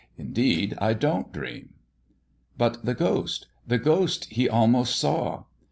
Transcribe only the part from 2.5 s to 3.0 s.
"But the